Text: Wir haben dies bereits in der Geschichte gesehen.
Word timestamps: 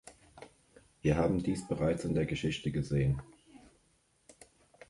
Wir 1.03 1.15
haben 1.15 1.43
dies 1.43 1.67
bereits 1.67 2.05
in 2.05 2.15
der 2.15 2.25
Geschichte 2.25 2.71
gesehen. 2.71 3.21